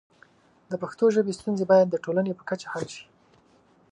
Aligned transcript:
د 0.71 0.73
پښتو 0.81 1.05
ژبې 1.15 1.33
ستونزې 1.39 1.65
باید 1.71 1.87
د 1.89 1.95
ټولنې 2.03 2.31
په 2.35 2.43
کچه 2.49 2.67
حل 2.73 2.85
شي. 2.95 3.05